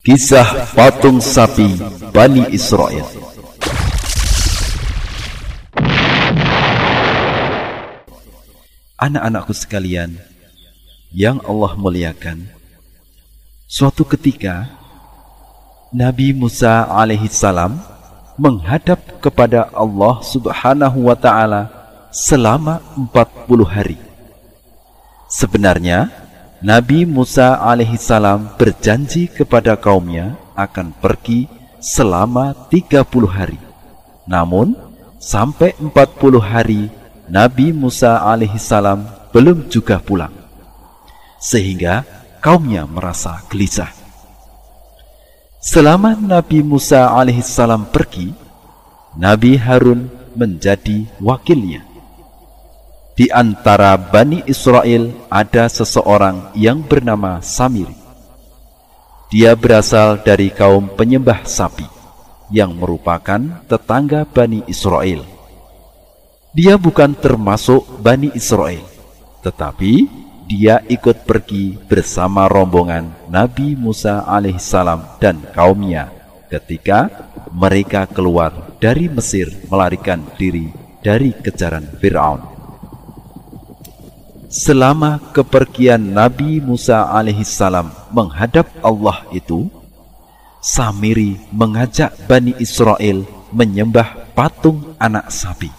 Kisah 0.00 0.72
patung 0.72 1.20
sapi 1.20 1.76
Bani 2.08 2.48
Israel. 2.56 3.04
Anak-anakku 8.96 9.52
sekalian 9.52 10.16
yang 11.12 11.36
Allah 11.44 11.76
muliakan 11.76 12.48
Suatu 13.68 14.08
ketika 14.08 14.72
Nabi 15.92 16.32
Musa 16.32 16.88
alaihissalam 16.88 17.76
menghadap 18.40 19.20
kepada 19.20 19.68
Allah 19.76 20.24
subhanahu 20.24 21.12
wa 21.12 21.16
ta'ala 21.20 21.68
selama 22.08 22.80
40 22.96 23.68
hari. 23.68 24.00
Sebenarnya 25.28 26.29
Nabi 26.60 27.08
Musa 27.08 27.56
alaihissalam 27.56 28.60
berjanji 28.60 29.32
kepada 29.32 29.80
kaumnya 29.80 30.36
akan 30.52 30.92
pergi 30.92 31.48
selama 31.80 32.52
30 32.68 33.00
hari. 33.32 33.56
Namun, 34.28 34.76
sampai 35.16 35.72
40 35.80 36.36
hari 36.36 36.92
Nabi 37.32 37.72
Musa 37.72 38.20
alaihissalam 38.20 39.32
belum 39.32 39.72
juga 39.72 40.04
pulang. 40.04 40.36
Sehingga 41.40 42.04
kaumnya 42.44 42.84
merasa 42.84 43.40
gelisah. 43.48 43.88
Selama 45.64 46.12
Nabi 46.12 46.60
Musa 46.60 47.08
alaihissalam 47.08 47.88
pergi, 47.88 48.36
Nabi 49.16 49.56
Harun 49.56 50.12
menjadi 50.36 51.08
wakilnya. 51.24 51.89
Di 53.14 53.28
antara 53.28 53.98
Bani 53.98 54.46
Israel 54.46 55.10
ada 55.28 55.66
seseorang 55.68 56.54
yang 56.56 56.80
bernama 56.80 57.42
Samiri. 57.44 57.96
Dia 59.30 59.54
berasal 59.54 60.22
dari 60.26 60.50
kaum 60.50 60.90
penyembah 60.90 61.46
sapi 61.46 61.86
yang 62.50 62.74
merupakan 62.74 63.62
tetangga 63.70 64.26
Bani 64.26 64.66
Israel. 64.66 65.22
Dia 66.50 66.74
bukan 66.74 67.14
termasuk 67.14 67.86
Bani 68.02 68.34
Israel, 68.34 68.82
tetapi 69.46 70.10
dia 70.50 70.82
ikut 70.90 71.22
pergi 71.22 71.78
bersama 71.86 72.50
rombongan 72.50 73.30
Nabi 73.30 73.78
Musa 73.78 74.26
alaihissalam 74.26 75.22
dan 75.22 75.38
kaumnya 75.54 76.10
ketika 76.50 77.06
mereka 77.54 78.10
keluar 78.10 78.74
dari 78.82 79.06
Mesir 79.06 79.46
melarikan 79.70 80.26
diri 80.34 80.74
dari 81.06 81.30
kejaran 81.30 81.86
Fir'aun. 82.02 82.49
Selama 84.50 85.30
kepergian 85.30 86.10
Nabi 86.10 86.58
Musa 86.58 87.06
alaihissalam 87.06 88.10
menghadap 88.10 88.66
Allah 88.82 89.22
itu, 89.30 89.70
Samiri 90.58 91.38
mengajak 91.54 92.12
Bani 92.26 92.58
Israel 92.58 93.22
menyembah 93.54 94.34
patung 94.34 94.98
anak 94.98 95.30
sapi. 95.30 95.70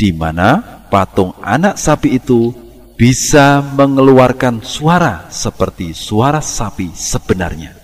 Di 0.00 0.08
mana 0.10 0.58
patung 0.88 1.36
anak 1.44 1.76
sapi 1.76 2.16
itu 2.16 2.50
bisa 2.96 3.60
mengeluarkan 3.76 4.64
suara 4.64 5.28
seperti 5.28 5.92
suara 5.92 6.40
sapi 6.40 6.96
sebenarnya. 6.96 7.76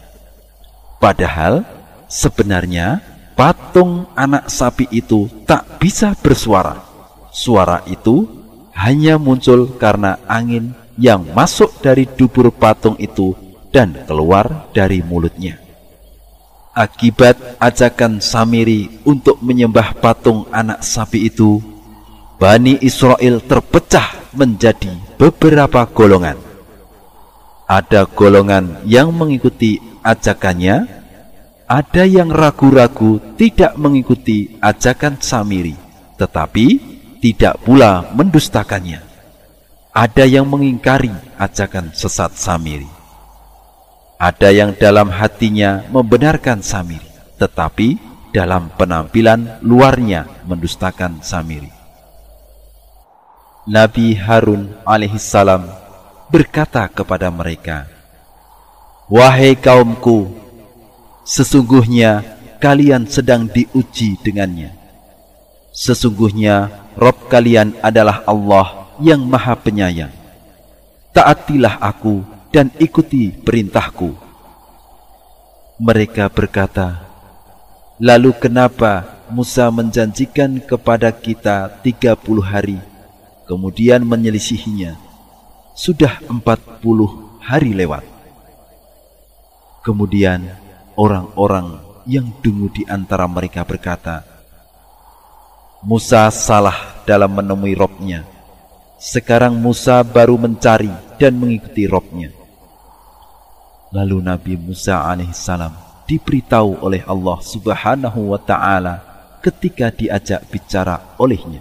Padahal 0.97 1.69
sebenarnya 2.09 3.05
patung 3.37 4.09
anak 4.17 4.49
sapi 4.49 4.89
itu 4.89 5.29
tak 5.45 5.79
bisa 5.79 6.17
bersuara. 6.17 6.81
Suara 7.29 7.85
itu 7.87 8.44
hanya 8.75 9.17
muncul 9.17 9.71
karena 9.79 10.19
angin 10.27 10.75
yang 10.99 11.27
masuk 11.35 11.71
dari 11.83 12.07
dubur 12.07 12.51
patung 12.55 12.95
itu 12.99 13.35
dan 13.75 13.95
keluar 14.07 14.71
dari 14.71 15.03
mulutnya. 15.03 15.59
Akibat 16.75 17.59
ajakan 17.63 18.19
Samiri 18.19 19.03
untuk 19.07 19.39
menyembah 19.39 19.95
patung 19.99 20.51
anak 20.51 20.83
sapi 20.83 21.31
itu, 21.31 21.63
Bani 22.35 22.83
Israel 22.83 23.39
terpecah 23.47 24.35
menjadi 24.35 24.91
beberapa 25.15 25.87
golongan. 25.87 26.35
Ada 27.71 28.11
golongan 28.11 28.83
yang 28.83 29.15
mengikuti 29.15 29.79
ajakannya, 30.03 30.87
ada 31.71 32.03
yang 32.05 32.29
ragu-ragu 32.35 33.23
tidak 33.39 33.79
mengikuti 33.79 34.59
ajakan 34.59 35.23
Samiri, 35.23 35.79
tetapi 36.19 36.94
tidak 37.25 37.57
pula 37.65 38.05
mendustakannya. 38.13 39.01
Ada 39.97 40.29
yang 40.29 40.45
mengingkari 40.45 41.09
ajakan 41.41 41.89
sesat 41.97 42.37
Samiri. 42.37 42.91
Ada 44.21 44.53
yang 44.53 44.77
dalam 44.77 45.09
hatinya 45.09 45.89
membenarkan 45.89 46.61
Samiri, 46.61 47.09
tetapi 47.41 47.97
dalam 48.29 48.69
penampilan 48.77 49.65
luarnya 49.65 50.29
mendustakan 50.45 51.25
Samiri. 51.25 51.73
Nabi 53.65 54.13
Harun 54.21 54.77
alaihissalam 54.85 55.65
berkata 56.29 56.85
kepada 56.93 57.33
mereka, 57.33 57.89
Wahai 59.09 59.57
kaumku, 59.57 60.29
sesungguhnya 61.25 62.21
kalian 62.61 63.09
sedang 63.09 63.49
diuji 63.49 64.21
dengannya. 64.21 64.84
Sesungguhnya 65.75 66.71
Rob 66.95 67.27
kalian 67.27 67.75
adalah 67.83 68.23
Allah 68.31 68.95
yang 69.03 69.27
maha 69.27 69.59
penyayang. 69.59 70.15
Taatilah 71.11 71.83
aku 71.83 72.23
dan 72.55 72.71
ikuti 72.79 73.35
perintahku. 73.35 74.15
Mereka 75.83 76.31
berkata, 76.31 77.03
Lalu 77.99 78.35
kenapa 78.39 79.07
Musa 79.31 79.67
menjanjikan 79.71 80.63
kepada 80.63 81.11
kita 81.11 81.71
tiga 81.83 82.15
puluh 82.15 82.43
hari, 82.43 82.79
kemudian 83.51 84.07
menyelisihinya? 84.07 84.95
Sudah 85.75 86.23
empat 86.31 86.63
puluh 86.79 87.39
hari 87.43 87.75
lewat. 87.75 88.07
Kemudian 89.83 90.55
orang-orang 90.95 91.83
yang 92.07 92.31
dungu 92.39 92.71
di 92.71 92.87
antara 92.87 93.27
mereka 93.27 93.67
berkata, 93.67 94.34
Musa 95.85 96.33
salah 96.33 97.05
dalam 97.05 97.29
menemui 97.29 97.77
robnya. 97.77 98.25
Sekarang 98.97 99.53
Musa 99.53 100.01
baru 100.01 100.41
mencari 100.41 100.89
dan 101.21 101.37
mengikuti 101.37 101.85
robnya. 101.85 102.33
Lalu 103.93 104.25
Nabi 104.25 104.57
Musa 104.57 105.05
alaihissalam 105.05 105.77
diberitahu 106.09 106.81
oleh 106.81 107.05
Allah 107.05 107.37
subhanahu 107.37 108.33
wa 108.33 108.41
ta'ala 108.41 109.05
ketika 109.45 109.93
diajak 109.93 110.41
bicara 110.49 111.05
olehnya. 111.21 111.61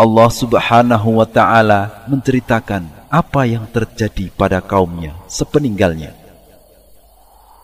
Allah 0.00 0.32
subhanahu 0.32 1.20
wa 1.20 1.28
ta'ala 1.28 2.08
menceritakan 2.08 3.12
apa 3.12 3.44
yang 3.44 3.68
terjadi 3.68 4.32
pada 4.32 4.64
kaumnya 4.64 5.12
sepeninggalnya. 5.28 6.16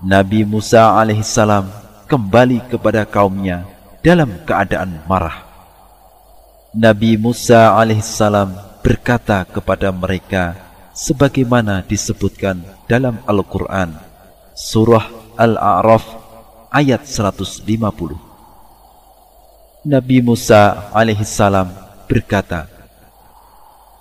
Nabi 0.05 0.45
Musa 0.45 0.93
alaihissalam 0.93 1.73
kembali 2.05 2.69
kepada 2.69 3.09
kaumnya 3.09 3.72
dalam 4.03 4.43
keadaan 4.43 5.07
marah. 5.07 5.47
Nabi 6.75 7.15
Musa 7.15 7.79
alaihissalam 7.79 8.83
berkata 8.83 9.47
kepada 9.47 9.95
mereka 9.95 10.59
sebagaimana 10.91 11.87
disebutkan 11.87 12.65
dalam 12.91 13.23
Al-Quran 13.29 13.95
Surah 14.57 15.07
Al-A'raf 15.39 16.03
ayat 16.73 17.05
150 17.05 17.63
Nabi 19.85 20.19
Musa 20.25 20.91
alaihissalam 20.97 21.69
berkata 22.09 22.67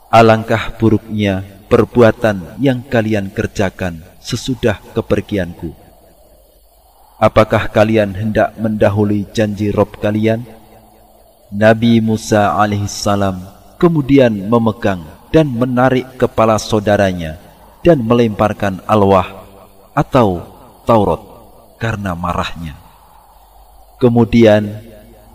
Alangkah 0.08 0.72
buruknya 0.80 1.44
perbuatan 1.68 2.56
yang 2.60 2.84
kalian 2.88 3.36
kerjakan 3.36 4.00
sesudah 4.24 4.80
kepergianku 4.96 5.91
Apakah 7.22 7.70
kalian 7.70 8.18
hendak 8.18 8.58
mendahului 8.58 9.30
janji 9.30 9.70
Rob 9.70 9.94
kalian? 10.02 10.42
Nabi 11.54 12.02
Musa 12.02 12.58
alaihissalam 12.58 13.38
kemudian 13.78 14.34
memegang 14.50 15.06
dan 15.30 15.46
menarik 15.54 16.18
kepala 16.18 16.58
saudaranya 16.58 17.38
dan 17.86 18.02
melemparkan 18.02 18.82
alwah 18.90 19.46
atau 19.94 20.42
Taurat 20.82 21.22
karena 21.78 22.18
marahnya. 22.18 22.74
Kemudian 24.02 24.82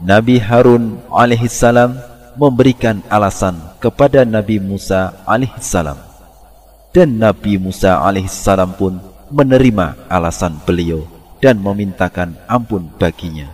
Nabi 0.03 0.43
Harun 0.43 0.99
alaihissalam 1.07 2.03
memberikan 2.35 2.99
alasan 3.07 3.63
kepada 3.79 4.27
Nabi 4.27 4.59
Musa 4.59 5.23
alaihissalam 5.23 6.03
dan 6.91 7.15
Nabi 7.15 7.63
Musa 7.63 8.03
alaihissalam 8.03 8.75
pun 8.75 8.99
menerima 9.31 10.11
alasan 10.11 10.59
beliau 10.67 11.16
dan 11.41 11.61
memintakan 11.61 12.37
ampun 12.49 12.89
baginya. 12.97 13.49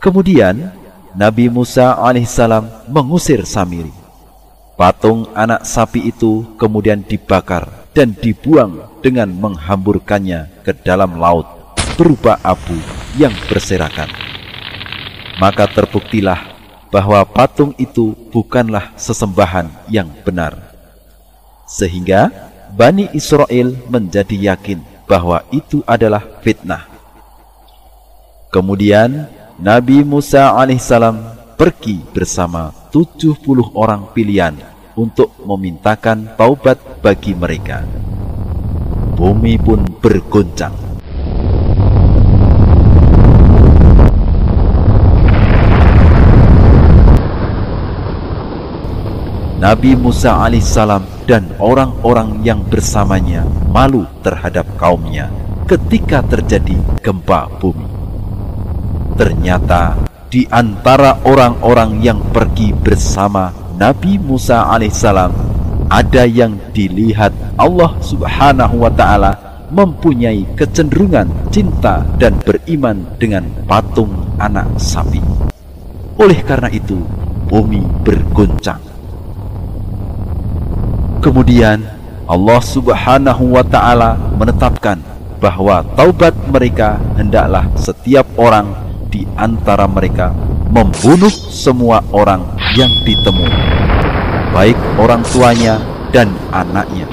Kemudian 0.00 0.72
Nabi 1.16 1.48
Musa 1.48 1.96
alaihissalam 1.96 2.92
mengusir 2.92 3.42
Samiri. 3.48 3.92
Patung 4.76 5.32
anak 5.32 5.64
sapi 5.64 6.04
itu 6.12 6.44
kemudian 6.60 7.00
dibakar 7.00 7.88
dan 7.96 8.12
dibuang 8.12 9.00
dengan 9.00 9.32
menghamburkannya 9.32 10.60
ke 10.60 10.76
dalam 10.84 11.16
laut 11.16 11.48
berupa 11.96 12.36
abu 12.44 12.76
yang 13.16 13.32
berserakan. 13.48 14.12
Maka 15.40 15.64
terbuktilah 15.64 16.52
bahwa 16.92 17.24
patung 17.24 17.72
itu 17.80 18.12
bukanlah 18.28 18.92
sesembahan 19.00 19.72
yang 19.88 20.12
benar. 20.20 20.56
Sehingga 21.64 22.28
Bani 22.76 23.08
Israel 23.16 23.72
menjadi 23.88 24.52
yakin 24.52 24.84
bahwa 25.06 25.42
itu 25.54 25.80
adalah 25.86 26.22
fitnah. 26.42 26.86
Kemudian 28.50 29.30
Nabi 29.56 30.04
Musa 30.04 30.52
alaihissalam 30.52 31.16
pergi 31.56 32.04
bersama 32.12 32.74
70 32.92 33.40
orang 33.72 34.12
pilihan 34.12 34.52
untuk 34.98 35.32
memintakan 35.42 36.36
taubat 36.36 36.76
bagi 37.00 37.32
mereka. 37.32 37.82
Bumi 39.16 39.56
pun 39.56 39.80
bergoncang. 40.00 40.85
Nabi 49.56 49.96
Musa 49.96 50.36
alaihissalam 50.36 51.24
dan 51.24 51.48
orang-orang 51.56 52.44
yang 52.44 52.60
bersamanya 52.68 53.40
malu 53.72 54.04
terhadap 54.20 54.68
kaumnya 54.76 55.32
ketika 55.64 56.20
terjadi 56.20 56.76
gempa 57.00 57.48
bumi. 57.56 57.88
Ternyata 59.16 59.96
di 60.28 60.44
antara 60.52 61.24
orang-orang 61.24 62.04
yang 62.04 62.20
pergi 62.36 62.76
bersama 62.76 63.48
Nabi 63.80 64.20
Musa 64.20 64.68
alaihissalam 64.68 65.32
ada 65.88 66.28
yang 66.28 66.60
dilihat 66.76 67.32
Allah 67.56 67.96
subhanahu 68.04 68.84
wa 68.84 68.92
ta'ala 68.92 69.32
mempunyai 69.72 70.44
kecenderungan 70.52 71.32
cinta 71.48 72.04
dan 72.20 72.36
beriman 72.44 73.08
dengan 73.16 73.48
patung 73.64 74.12
anak 74.36 74.68
sapi. 74.76 75.24
Oleh 76.20 76.44
karena 76.44 76.68
itu, 76.68 77.00
bumi 77.48 77.82
bergoncang. 78.04 78.95
Kemudian 81.26 81.82
Allah 82.30 82.62
subhanahu 82.62 83.58
wa 83.58 83.66
ta'ala 83.66 84.14
menetapkan 84.38 84.94
bahwa 85.42 85.82
taubat 85.98 86.30
mereka 86.46 87.02
hendaklah 87.18 87.66
setiap 87.74 88.30
orang 88.38 88.70
di 89.10 89.26
antara 89.34 89.90
mereka 89.90 90.30
membunuh 90.70 91.34
semua 91.50 91.98
orang 92.14 92.46
yang 92.78 92.86
ditemui, 93.02 93.50
baik 94.54 94.78
orang 95.02 95.26
tuanya 95.34 95.82
dan 96.14 96.30
anaknya. 96.54 97.10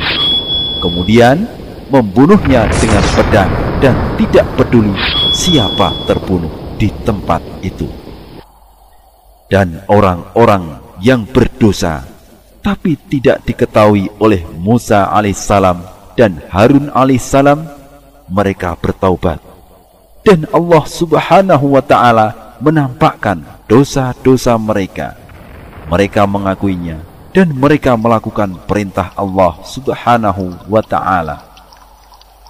Kemudian 0.77 1.49
membunuhnya 1.89 2.69
dengan 2.69 3.01
pedang 3.17 3.49
dan 3.81 3.97
tidak 4.21 4.45
peduli 4.53 4.93
siapa 5.33 5.89
terbunuh 6.05 6.77
di 6.77 6.85
tempat 7.01 7.41
itu. 7.65 7.89
Dan 9.49 9.81
orang-orang 9.89 11.01
yang 11.01 11.25
berdosa 11.25 12.12
tapi 12.63 12.95
tidak 13.11 13.43
diketahui 13.43 14.07
oleh 14.23 14.41
Musa 14.55 15.11
alaihissalam 15.11 15.83
dan 16.15 16.39
Harun 16.47 16.87
alaihissalam 16.89 17.67
mereka 18.31 18.79
bertaubat 18.79 19.53
dan 20.23 20.47
Allah 20.55 20.83
Subhanahu 20.87 21.75
wa 21.75 21.83
taala 21.83 22.55
menampakkan 22.63 23.43
dosa-dosa 23.67 24.55
mereka. 24.55 25.19
Mereka 25.91 26.23
mengakuinya 26.23 27.03
dan 27.35 27.51
mereka 27.51 27.99
melakukan 27.99 28.55
perintah 28.63 29.11
Allah 29.19 29.59
Subhanahu 29.67 30.55
wa 30.71 30.79
taala. 30.79 31.43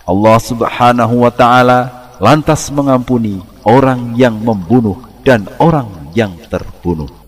Allah 0.05 0.37
Subhanahu 0.37 1.25
wa 1.25 1.33
taala 1.33 1.79
lantas 2.21 2.69
mengampuni 2.69 3.41
orang 3.65 4.13
yang 4.13 4.37
membunuh 4.37 5.01
dan 5.25 5.49
orang 5.57 5.89
yang 6.13 6.37
terbunuh. 6.53 7.22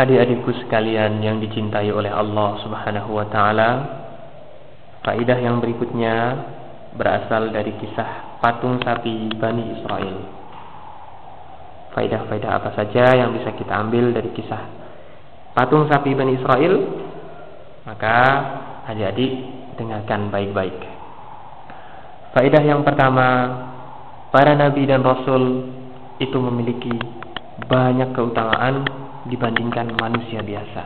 Adik-adikku 0.00 0.56
sekalian 0.64 1.20
yang 1.20 1.44
dicintai 1.44 1.92
oleh 1.92 2.08
Allah 2.08 2.56
Subhanahu 2.64 3.20
wa 3.20 3.28
taala, 3.28 3.70
faidah 5.04 5.36
yang 5.36 5.60
berikutnya 5.60 6.40
berasal 6.96 7.52
dari 7.52 7.76
kisah 7.76 8.40
patung 8.40 8.80
sapi 8.80 9.28
Bani 9.36 9.76
Israel. 9.76 10.16
Faidah-faidah 11.92 12.48
apa 12.48 12.72
saja 12.80 13.12
yang 13.12 13.36
bisa 13.36 13.52
kita 13.52 13.76
ambil 13.76 14.16
dari 14.16 14.32
kisah 14.32 14.72
patung 15.52 15.84
sapi 15.84 16.16
Bani 16.16 16.32
Israel? 16.32 16.74
Maka 17.84 18.16
adik-adik 18.88 19.32
dengarkan 19.76 20.32
baik-baik. 20.32 20.80
Faidah 22.32 22.64
yang 22.64 22.80
pertama, 22.88 23.28
para 24.32 24.56
nabi 24.56 24.88
dan 24.88 25.04
rasul 25.04 25.68
itu 26.16 26.40
memiliki 26.40 26.96
banyak 27.68 28.16
keutamaan 28.16 28.88
dibandingkan 29.28 29.92
manusia 30.00 30.40
biasa. 30.40 30.82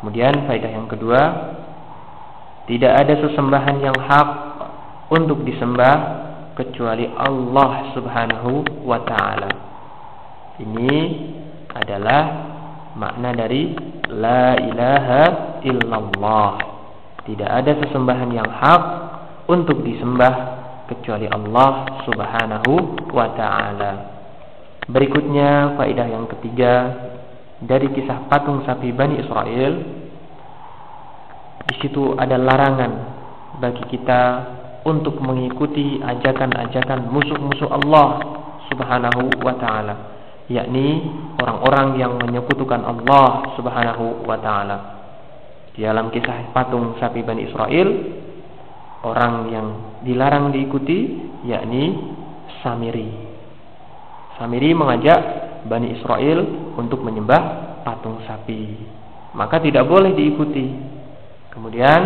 Kemudian 0.00 0.44
faedah 0.48 0.72
yang 0.72 0.88
kedua, 0.88 1.20
tidak 2.64 2.92
ada 2.96 3.14
sesembahan 3.28 3.76
yang 3.84 3.96
hak 3.96 4.28
untuk 5.12 5.44
disembah 5.44 5.96
kecuali 6.56 7.04
Allah 7.12 7.92
Subhanahu 7.92 8.84
wa 8.88 9.04
taala. 9.04 9.52
Ini 10.62 10.92
adalah 11.74 12.22
makna 12.94 13.34
dari 13.34 13.74
la 14.08 14.54
ilaha 14.56 15.22
illallah. 15.66 16.52
Tidak 17.26 17.48
ada 17.48 17.72
sesembahan 17.84 18.30
yang 18.32 18.48
hak 18.48 18.82
untuk 19.50 19.82
disembah 19.82 20.34
kecuali 20.88 21.26
Allah 21.28 22.00
Subhanahu 22.06 22.72
wa 23.10 23.28
taala. 23.34 24.13
Berikutnya 24.84 25.80
faedah 25.80 26.08
yang 26.12 26.28
ketiga 26.28 26.72
dari 27.64 27.88
kisah 27.88 28.28
patung 28.28 28.60
sapi 28.68 28.92
Bani 28.92 29.16
Israel. 29.16 29.72
Di 31.64 31.74
situ 31.80 32.12
ada 32.20 32.36
larangan 32.36 32.92
bagi 33.64 33.80
kita 33.88 34.22
untuk 34.84 35.16
mengikuti 35.24 35.96
ajakan-ajakan 36.04 37.08
musuh-musuh 37.08 37.72
Allah 37.72 38.08
Subhanahu 38.68 39.40
wa 39.40 39.56
taala, 39.56 39.94
yakni 40.52 41.08
orang-orang 41.40 41.96
yang 41.96 42.20
menyekutukan 42.20 42.84
Allah 42.84 43.56
Subhanahu 43.56 44.28
wa 44.28 44.36
taala. 44.36 44.78
Di 45.72 45.88
dalam 45.88 46.12
kisah 46.12 46.52
patung 46.52 47.00
sapi 47.00 47.24
Bani 47.24 47.48
Israel, 47.48 47.88
orang 49.00 49.34
yang 49.48 49.66
dilarang 50.04 50.52
diikuti 50.52 51.24
yakni 51.48 52.12
Samiri 52.60 53.23
Samiri 54.38 54.74
mengajak 54.74 55.20
Bani 55.64 55.96
Israel 55.96 56.44
untuk 56.76 57.00
menyembah 57.00 57.42
patung 57.86 58.20
sapi. 58.26 58.76
Maka 59.34 59.62
tidak 59.62 59.86
boleh 59.86 60.12
diikuti. 60.12 60.74
Kemudian 61.54 62.00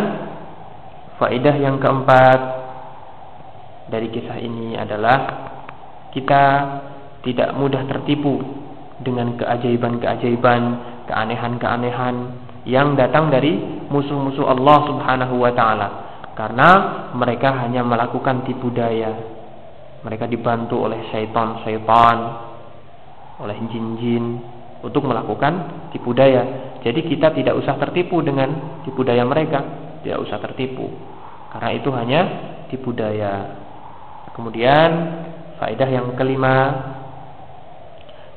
faedah 1.16 1.56
yang 1.56 1.80
keempat 1.80 2.40
dari 3.88 4.12
kisah 4.12 4.38
ini 4.38 4.76
adalah 4.76 5.49
kita 6.12 6.44
tidak 7.25 7.56
mudah 7.56 7.82
tertipu 7.88 8.40
dengan 9.00 9.35
keajaiban-keajaiban, 9.40 10.62
keanehan-keanehan 11.08 12.14
yang 12.68 12.92
datang 12.94 13.32
dari 13.32 13.56
musuh-musuh 13.88 14.44
Allah 14.44 14.78
Subhanahu 14.85 15.35
wa 15.40 15.52
taala 15.56 15.88
karena 16.37 16.68
mereka 17.16 17.50
hanya 17.64 17.82
melakukan 17.82 18.44
tipu 18.44 18.68
daya 18.70 19.38
mereka 20.02 20.31
dibantu 20.31 20.87
oleh 20.87 21.11
syaitan-syaitan, 21.11 22.17
oleh 23.43 23.57
jin-jin 23.71 24.38
untuk 24.83 25.07
melakukan 25.07 25.88
tipu 25.90 26.14
daya. 26.14 26.75
Jadi 26.83 27.00
kita 27.07 27.35
tidak 27.35 27.59
usah 27.59 27.75
tertipu 27.78 28.23
dengan 28.23 28.81
tipu 28.87 29.02
daya 29.02 29.26
mereka, 29.26 29.61
tidak 30.07 30.23
usah 30.23 30.38
tertipu. 30.38 30.87
Karena 31.50 31.71
itu 31.75 31.88
hanya 31.90 32.21
tipu 32.71 32.95
daya. 32.95 33.59
Kemudian 34.35 34.90
faedah 35.59 35.88
yang 35.90 36.14
kelima 36.14 36.55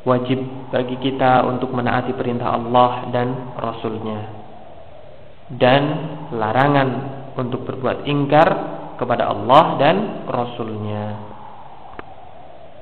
wajib 0.02 0.42
bagi 0.74 0.98
kita 0.98 1.46
untuk 1.46 1.70
menaati 1.70 2.18
perintah 2.18 2.58
Allah 2.58 3.14
dan 3.14 3.54
Rasulnya 3.54 4.42
dan 5.62 5.82
larangan 6.32 6.90
untuk 7.36 7.68
berbuat 7.68 8.08
ingkar 8.08 8.50
kepada 8.96 9.28
Allah 9.28 9.76
dan 9.82 9.96
Rasulnya. 10.30 11.31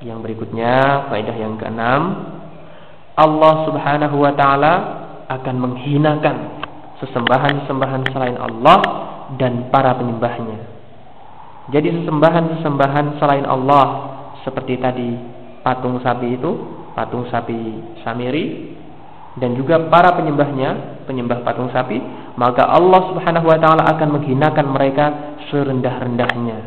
Yang 0.00 0.18
berikutnya, 0.24 1.06
faedah 1.12 1.36
yang 1.36 1.60
keenam, 1.60 2.02
Allah 3.20 3.54
Subhanahu 3.68 4.16
wa 4.16 4.32
taala 4.32 4.74
akan 5.28 5.56
menghinakan 5.60 6.36
sesembahan-sesembahan 7.04 8.08
selain 8.08 8.40
Allah 8.40 8.78
dan 9.36 9.68
para 9.68 9.92
penyembahnya. 10.00 10.58
Jadi 11.68 12.00
sesembahan-sesembahan 12.00 13.20
selain 13.20 13.44
Allah 13.44 13.86
seperti 14.40 14.80
tadi 14.80 15.20
patung 15.60 16.00
sapi 16.00 16.32
itu, 16.32 16.50
patung 16.96 17.28
sapi 17.28 18.00
Samiri 18.00 18.72
dan 19.36 19.52
juga 19.52 19.84
para 19.92 20.16
penyembahnya, 20.16 21.04
penyembah 21.04 21.44
patung 21.44 21.68
sapi, 21.76 22.00
maka 22.40 22.64
Allah 22.72 23.04
Subhanahu 23.12 23.52
wa 23.52 23.58
taala 23.60 23.84
akan 23.84 24.16
menghinakan 24.16 24.66
mereka 24.72 25.36
serendah-rendahnya, 25.52 26.58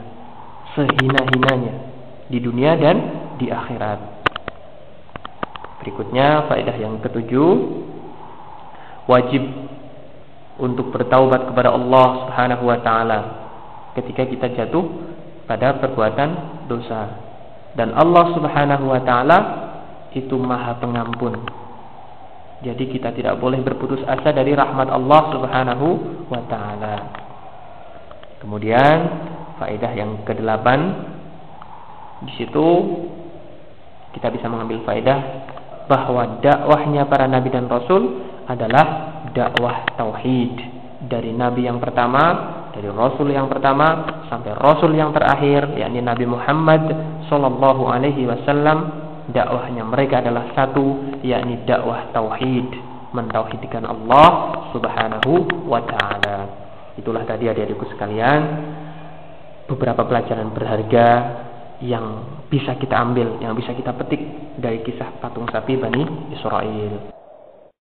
sehina-hinanya 0.77 1.73
di 2.29 2.39
dunia 2.39 2.77
dan 2.79 3.22
di 3.43 3.51
akhirat. 3.51 3.99
Berikutnya 5.83 6.47
faedah 6.47 6.75
yang 6.79 7.03
ketujuh 7.03 7.51
wajib 9.03 9.43
untuk 10.55 10.95
bertaubat 10.95 11.51
kepada 11.51 11.75
Allah 11.75 12.07
Subhanahu 12.23 12.63
wa 12.71 12.79
taala 12.79 13.19
ketika 13.99 14.23
kita 14.23 14.47
jatuh 14.55 14.87
pada 15.43 15.75
perbuatan 15.83 16.63
dosa. 16.71 17.19
Dan 17.75 17.91
Allah 17.91 18.31
Subhanahu 18.31 18.85
wa 18.87 19.01
taala 19.03 19.37
itu 20.15 20.39
Maha 20.39 20.79
Pengampun. 20.79 21.35
Jadi 22.63 22.95
kita 22.95 23.11
tidak 23.11 23.43
boleh 23.43 23.59
berputus 23.59 23.99
asa 24.07 24.31
dari 24.31 24.55
rahmat 24.55 24.87
Allah 24.87 25.21
Subhanahu 25.35 25.87
wa 26.31 26.41
taala. 26.47 26.95
Kemudian 28.39 28.97
faedah 29.59 29.91
yang 29.91 30.23
kedelapan 30.23 31.11
di 32.23 32.31
situ 32.39 32.67
kita 34.13 34.29
bisa 34.29 34.47
mengambil 34.47 34.85
faedah 34.85 35.19
bahwa 35.89 36.39
dakwahnya 36.39 37.09
para 37.09 37.27
nabi 37.27 37.51
dan 37.51 37.67
rasul 37.67 38.23
adalah 38.47 39.19
dakwah 39.33 39.83
tauhid 39.97 40.55
dari 41.03 41.35
nabi 41.35 41.67
yang 41.67 41.81
pertama 41.83 42.61
dari 42.73 42.89
rasul 42.89 43.29
yang 43.29 43.45
pertama 43.45 44.01
sampai 44.33 44.57
rasul 44.57 44.97
yang 44.97 45.13
terakhir 45.13 45.77
yakni 45.77 46.01
Nabi 46.01 46.25
Muhammad 46.25 46.89
sallallahu 47.29 47.85
alaihi 47.85 48.25
wasallam 48.25 48.89
dakwahnya 49.29 49.85
mereka 49.85 50.25
adalah 50.25 50.49
satu 50.57 51.21
yakni 51.21 51.61
dakwah 51.69 52.09
tauhid 52.09 52.65
mentauhidkan 53.13 53.85
Allah 53.85 54.29
Subhanahu 54.73 55.45
wa 55.69 55.85
taala. 55.85 56.39
Itulah 56.97 57.21
tadi 57.29 57.45
adik-adikku 57.45 57.85
sekalian 57.93 58.41
beberapa 59.69 60.01
pelajaran 60.09 60.49
berharga 60.49 61.07
yang 61.83 62.23
bisa 62.47 62.79
kita 62.79 62.95
ambil, 62.95 63.43
yang 63.43 63.53
bisa 63.59 63.75
kita 63.75 63.91
petik 63.99 64.23
dari 64.55 64.79
kisah 64.87 65.19
patung 65.19 65.45
sapi 65.51 65.75
Bani 65.75 66.31
Israel. 66.31 67.22